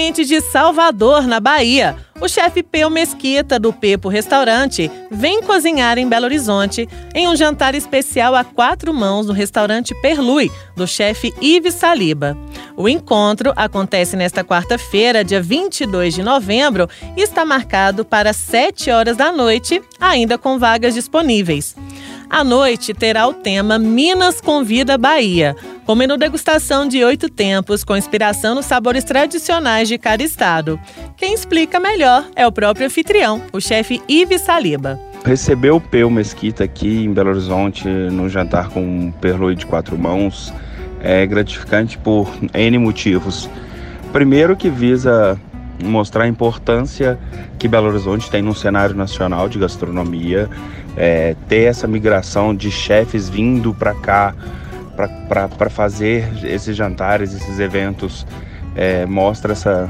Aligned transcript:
Diretamente 0.00 0.24
de 0.24 0.40
Salvador, 0.40 1.26
na 1.26 1.38
Bahia, 1.40 1.94
o 2.18 2.26
chefe 2.26 2.62
Peu 2.62 2.88
Mesquita, 2.88 3.58
do 3.58 3.70
Pepo 3.70 4.08
Restaurante, 4.08 4.90
vem 5.10 5.42
cozinhar 5.42 5.98
em 5.98 6.08
Belo 6.08 6.24
Horizonte 6.24 6.88
em 7.14 7.28
um 7.28 7.36
jantar 7.36 7.74
especial 7.74 8.34
a 8.34 8.42
quatro 8.42 8.94
mãos 8.94 9.26
no 9.26 9.34
restaurante 9.34 9.94
Perlui, 10.00 10.50
do 10.74 10.86
chefe 10.86 11.34
Yves 11.42 11.74
Saliba. 11.74 12.34
O 12.78 12.88
encontro 12.88 13.52
acontece 13.54 14.16
nesta 14.16 14.42
quarta-feira, 14.42 15.22
dia 15.22 15.42
22 15.42 16.14
de 16.14 16.22
novembro, 16.22 16.88
e 17.14 17.20
está 17.20 17.44
marcado 17.44 18.02
para 18.02 18.32
7 18.32 18.90
horas 18.90 19.18
da 19.18 19.30
noite, 19.30 19.82
ainda 20.00 20.38
com 20.38 20.58
vagas 20.58 20.94
disponíveis. 20.94 21.76
A 22.30 22.44
noite 22.44 22.94
terá 22.94 23.26
o 23.26 23.34
tema 23.34 23.76
Minas 23.76 24.40
Convida 24.40 24.96
Bahia, 24.96 25.56
com 25.84 25.96
menu 25.96 26.16
degustação 26.16 26.86
de 26.86 27.02
oito 27.04 27.28
tempos, 27.28 27.82
com 27.82 27.96
inspiração 27.96 28.54
nos 28.54 28.66
sabores 28.66 29.02
tradicionais 29.02 29.88
de 29.88 29.98
cada 29.98 30.22
estado. 30.22 30.78
Quem 31.16 31.34
explica 31.34 31.80
melhor 31.80 32.24
é 32.36 32.46
o 32.46 32.52
próprio 32.52 32.86
anfitrião, 32.86 33.42
o 33.52 33.60
chefe 33.60 34.00
Ives 34.08 34.42
Saliba. 34.42 34.96
Receber 35.24 35.72
o 35.72 35.80
Peu 35.80 36.08
Mesquita 36.08 36.62
aqui 36.62 37.02
em 37.04 37.12
Belo 37.12 37.30
Horizonte, 37.30 37.88
no 37.88 38.28
jantar 38.28 38.68
com 38.68 38.80
um 38.80 39.10
perloi 39.10 39.56
de 39.56 39.66
quatro 39.66 39.98
mãos, 39.98 40.54
é 41.00 41.26
gratificante 41.26 41.98
por 41.98 42.30
N 42.54 42.78
motivos. 42.78 43.50
Primeiro 44.12 44.56
que 44.56 44.70
visa 44.70 45.36
mostrar 45.82 46.24
a 46.24 46.28
importância 46.28 47.18
que 47.58 47.68
Belo 47.68 47.88
Horizonte 47.88 48.30
tem 48.30 48.42
no 48.42 48.54
cenário 48.54 48.94
nacional 48.94 49.48
de 49.48 49.58
gastronomia, 49.58 50.48
é, 50.96 51.34
ter 51.48 51.62
essa 51.62 51.86
migração 51.86 52.54
de 52.54 52.70
chefes 52.70 53.28
vindo 53.28 53.74
para 53.74 53.94
cá 53.94 54.34
para 55.28 55.70
fazer 55.70 56.28
esses 56.44 56.76
jantares, 56.76 57.32
esses 57.32 57.58
eventos, 57.58 58.26
é, 58.74 59.06
mostra 59.06 59.52
essa 59.52 59.88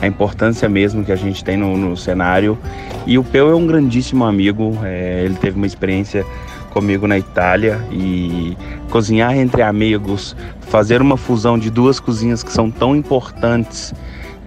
a 0.00 0.06
importância 0.06 0.68
mesmo 0.68 1.04
que 1.04 1.12
a 1.12 1.16
gente 1.16 1.44
tem 1.44 1.56
no, 1.56 1.76
no 1.76 1.96
cenário. 1.96 2.58
E 3.06 3.18
o 3.18 3.24
Peu 3.24 3.50
é 3.50 3.54
um 3.54 3.66
grandíssimo 3.66 4.24
amigo, 4.24 4.78
é, 4.82 5.22
ele 5.24 5.34
teve 5.34 5.56
uma 5.56 5.66
experiência 5.66 6.24
comigo 6.70 7.06
na 7.06 7.18
Itália 7.18 7.80
e 7.90 8.56
cozinhar 8.90 9.36
entre 9.36 9.60
amigos, 9.62 10.36
fazer 10.60 11.02
uma 11.02 11.16
fusão 11.16 11.58
de 11.58 11.70
duas 11.70 12.00
cozinhas 12.00 12.42
que 12.42 12.52
são 12.52 12.70
tão 12.70 12.94
importantes, 12.94 13.92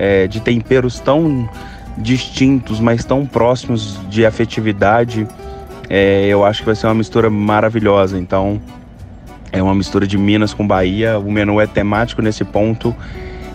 é, 0.03 0.27
de 0.27 0.41
temperos 0.41 0.99
tão 0.99 1.49
distintos, 1.97 2.81
mas 2.81 3.05
tão 3.05 3.25
próximos 3.25 3.97
de 4.09 4.25
afetividade, 4.25 5.25
é, 5.89 6.27
eu 6.27 6.43
acho 6.43 6.59
que 6.59 6.65
vai 6.65 6.75
ser 6.75 6.87
uma 6.87 6.95
mistura 6.95 7.29
maravilhosa. 7.29 8.19
Então, 8.19 8.61
é 9.49 9.63
uma 9.63 9.73
mistura 9.73 10.05
de 10.05 10.17
Minas 10.17 10.53
com 10.53 10.67
Bahia. 10.67 11.17
O 11.17 11.31
menu 11.31 11.61
é 11.61 11.67
temático 11.67 12.21
nesse 12.21 12.43
ponto 12.43 12.93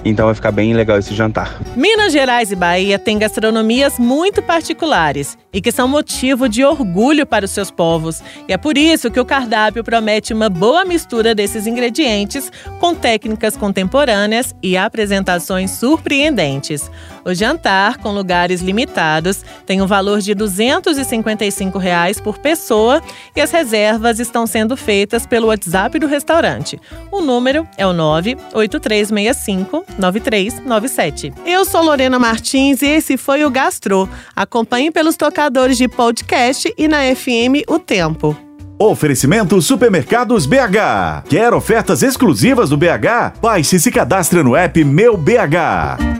então 0.04 0.26
vai 0.26 0.34
ficar 0.34 0.52
bem 0.52 0.74
legal 0.74 0.98
esse 0.98 1.14
jantar. 1.14 1.60
Minas 1.76 2.12
Gerais 2.12 2.52
e 2.52 2.56
Bahia 2.56 2.98
têm 2.98 3.18
gastronomias 3.18 3.98
muito 3.98 4.42
particulares 4.42 5.36
e 5.52 5.60
que 5.60 5.72
são 5.72 5.88
motivo 5.88 6.48
de 6.48 6.64
orgulho 6.64 7.26
para 7.26 7.44
os 7.44 7.50
seus 7.50 7.70
povos. 7.70 8.22
E 8.48 8.52
é 8.52 8.56
por 8.56 8.76
isso 8.76 9.10
que 9.10 9.20
o 9.20 9.24
cardápio 9.24 9.82
promete 9.82 10.32
uma 10.32 10.48
boa 10.48 10.84
mistura 10.84 11.34
desses 11.34 11.66
ingredientes 11.66 12.50
com 12.78 12.94
técnicas 12.94 13.56
contemporâneas 13.56 14.54
e 14.62 14.76
apresentações 14.76 15.72
surpreendentes. 15.72 16.90
O 17.28 17.34
jantar, 17.34 17.98
com 17.98 18.10
lugares 18.10 18.62
limitados, 18.62 19.44
tem 19.66 19.82
um 19.82 19.86
valor 19.86 20.22
de 20.22 20.34
255 20.34 21.78
reais 21.78 22.18
por 22.18 22.38
pessoa 22.38 23.02
e 23.36 23.40
as 23.42 23.50
reservas 23.50 24.18
estão 24.18 24.46
sendo 24.46 24.74
feitas 24.78 25.26
pelo 25.26 25.48
WhatsApp 25.48 25.98
do 25.98 26.06
restaurante. 26.06 26.80
O 27.12 27.20
número 27.20 27.68
é 27.76 27.86
o 27.86 27.92
98365 27.92 29.84
9397. 29.98 31.34
Eu 31.44 31.66
sou 31.66 31.82
Lorena 31.82 32.18
Martins 32.18 32.80
e 32.80 32.86
esse 32.86 33.18
foi 33.18 33.44
o 33.44 33.50
Gastro. 33.50 34.08
Acompanhe 34.34 34.90
pelos 34.90 35.14
tocadores 35.14 35.76
de 35.76 35.86
podcast 35.86 36.72
e 36.78 36.88
na 36.88 37.14
FM 37.14 37.68
O 37.68 37.78
Tempo. 37.78 38.34
Oferecimento 38.78 39.60
Supermercados 39.60 40.46
BH. 40.46 41.24
Quer 41.28 41.52
ofertas 41.52 42.02
exclusivas 42.02 42.70
do 42.70 42.78
BH? 42.78 43.38
Baixe 43.42 43.76
e 43.76 43.80
se 43.80 43.90
cadastre 43.90 44.42
no 44.42 44.56
app 44.56 44.82
Meu 44.82 45.14
BH. 45.14 46.17